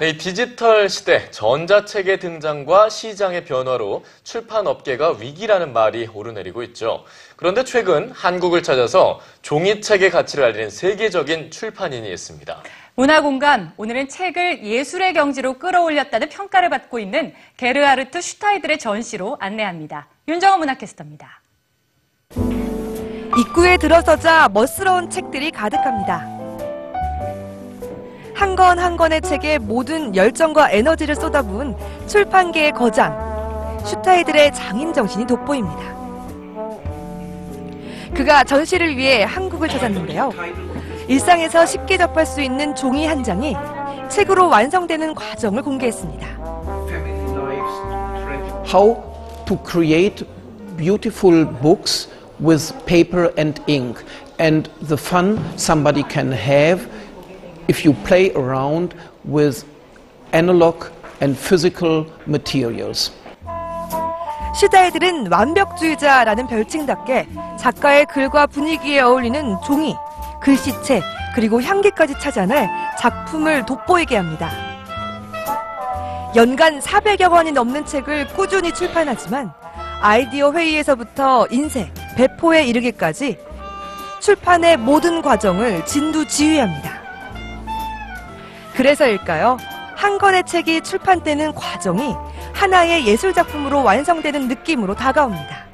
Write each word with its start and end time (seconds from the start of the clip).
네, 0.00 0.10
이 0.10 0.18
디지털 0.18 0.88
시대, 0.88 1.30
전자책의 1.30 2.20
등장과 2.20 2.88
시장의 2.88 3.44
변화로 3.44 4.04
출판업계가 4.24 5.16
위기라는 5.20 5.74
말이 5.74 6.08
오르내리고 6.12 6.62
있죠. 6.64 7.04
그런데 7.36 7.64
최근 7.64 8.10
한국을 8.10 8.62
찾아서 8.62 9.20
종이책의 9.42 10.10
가치를 10.10 10.44
알리는 10.44 10.70
세계적인 10.70 11.50
출판인이 11.50 12.10
있습니다. 12.10 12.62
문화공감, 12.94 13.72
오늘은 13.76 14.08
책을 14.08 14.64
예술의 14.64 15.12
경지로 15.12 15.58
끌어올렸다는 15.58 16.28
평가를 16.28 16.70
받고 16.70 16.98
있는 16.98 17.34
게르하르트 17.56 18.20
슈타이들의 18.20 18.78
전시로 18.78 19.36
안내합니다. 19.40 20.08
윤정원 20.28 20.60
문화캐스터입니다. 20.60 21.40
입구에 23.38 23.76
들어서자 23.76 24.48
멋스러운 24.48 25.08
책들이 25.08 25.50
가득합니다. 25.50 26.29
한 28.40 28.56
권 28.56 28.78
한 28.78 28.96
권의 28.96 29.20
책에 29.20 29.58
모든 29.58 30.16
열정과 30.16 30.70
에너지를 30.70 31.14
쏟아부은 31.14 31.76
출판계의 32.06 32.72
거장, 32.72 33.14
슈타이들의 33.84 34.54
장인 34.54 34.94
정신이 34.94 35.26
돋보입니다. 35.26 36.00
그가 38.14 38.42
전시를 38.44 38.96
위해 38.96 39.24
한국을 39.24 39.68
찾았는데요. 39.68 40.32
일상에서 41.06 41.66
쉽게 41.66 41.98
접할 41.98 42.24
수 42.24 42.40
있는 42.40 42.74
종이 42.74 43.06
한 43.06 43.22
장이 43.22 43.54
책으로 44.08 44.48
완성되는 44.48 45.14
과정을 45.14 45.62
공개했습니다. 45.62 46.26
how 48.72 48.96
to 49.44 49.58
create 49.70 50.24
beautiful 50.78 51.44
books 51.60 52.08
with 52.40 52.72
paper 52.86 53.30
and 53.38 53.60
ink 53.66 54.02
and 54.40 54.70
the 54.88 54.96
fun 54.96 55.38
somebody 55.58 56.02
can 56.10 56.32
have 56.32 56.88
if 57.70 57.86
you 57.86 57.94
play 58.04 58.32
around 58.34 58.94
with 59.24 59.64
analog 60.32 60.90
and 61.22 61.38
physical 61.38 62.06
materials. 62.26 63.12
슈타이들은 64.56 65.30
완벽주의자라는 65.30 66.48
별칭답게 66.48 67.28
작가의 67.58 68.06
글과 68.06 68.48
분위기에 68.48 69.00
어울리는 69.00 69.56
종이, 69.64 69.94
글씨체, 70.42 71.00
그리고 71.36 71.62
향기까지 71.62 72.14
찾아내 72.20 72.68
작품을 72.98 73.64
돋보이게 73.64 74.16
합니다. 74.16 74.50
연간 76.34 76.80
400여 76.80 77.30
권이 77.30 77.52
넘는 77.52 77.86
책을 77.86 78.28
꾸준히 78.34 78.72
출판하지만 78.74 79.52
아이디어 80.00 80.52
회의에서부터 80.52 81.46
인쇄, 81.50 81.92
배포에 82.16 82.64
이르기까지 82.64 83.38
출판의 84.20 84.76
모든 84.78 85.22
과정을 85.22 85.86
진두지휘합니다. 85.86 86.99
그래서일까요? 88.80 89.58
한 89.94 90.16
권의 90.16 90.44
책이 90.44 90.80
출판되는 90.80 91.54
과정이 91.54 92.14
하나의 92.54 93.06
예술 93.06 93.34
작품으로 93.34 93.84
완성되는 93.84 94.48
느낌으로 94.48 94.94
다가옵니다. 94.94 95.66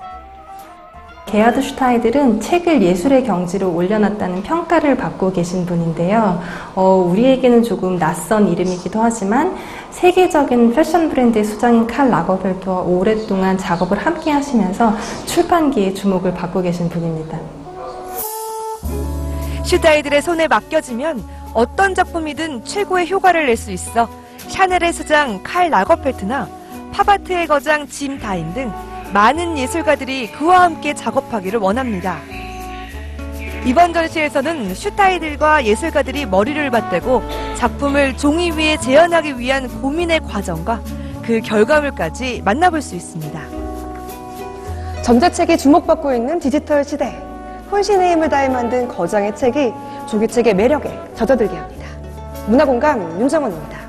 게하드 1.26 1.62
슈타이들은 1.62 2.40
책을 2.40 2.82
예술의 2.82 3.22
경지로 3.22 3.72
올려놨다는 3.72 4.42
평가를 4.42 4.96
받고 4.96 5.32
계신 5.32 5.64
분인데요. 5.64 6.42
어, 6.74 7.08
우리에게는 7.08 7.62
조금 7.62 7.96
낯선 7.96 8.48
이름이기도 8.48 9.00
하지만 9.00 9.56
세계적인 9.92 10.74
패션 10.74 11.08
브랜드의 11.08 11.44
수장인 11.44 11.86
칼 11.86 12.10
라거벨트와 12.10 12.80
오랫동안 12.80 13.56
작업을 13.56 13.98
함께 13.98 14.32
하시면서 14.32 14.96
출판계의 15.26 15.94
주목을 15.94 16.34
받고 16.34 16.60
계신 16.60 16.88
분입니다. 16.88 17.38
슈타이들의 19.62 20.22
손에 20.22 20.48
맡겨지면 20.48 21.45
어떤 21.54 21.94
작품이든 21.94 22.64
최고의 22.64 23.10
효과를 23.10 23.46
낼 23.46 23.56
수 23.56 23.70
있어 23.70 24.08
샤넬의 24.48 24.92
수장 24.92 25.42
칼 25.42 25.70
라거펠트나 25.70 26.48
팝아트의 26.92 27.46
거장 27.46 27.86
짐 27.88 28.18
다인 28.18 28.52
등 28.54 28.72
많은 29.12 29.56
예술가들이 29.58 30.32
그와 30.32 30.62
함께 30.62 30.94
작업하기를 30.94 31.58
원합니다. 31.60 32.18
이번 33.64 33.92
전시에서는 33.92 34.74
슈타이들과 34.74 35.64
예술가들이 35.64 36.26
머리를 36.26 36.70
맞대고 36.70 37.22
작품을 37.56 38.16
종이 38.16 38.52
위에 38.52 38.76
재현하기 38.76 39.38
위한 39.38 39.68
고민의 39.80 40.20
과정과 40.20 40.80
그 41.22 41.40
결과물까지 41.40 42.42
만나볼 42.44 42.80
수 42.80 42.94
있습니다. 42.94 43.40
전자책이 45.02 45.58
주목받고 45.58 46.14
있는 46.14 46.38
디지털 46.38 46.84
시대. 46.84 47.25
혼신의 47.70 48.12
힘을 48.12 48.28
다해 48.28 48.48
만든 48.48 48.86
거장의 48.88 49.34
책이 49.34 49.72
조기책의 50.08 50.54
매력에 50.54 50.90
젖어들게 51.14 51.56
합니다. 51.56 51.86
문화공감 52.46 53.20
윤정원입니다. 53.20 53.85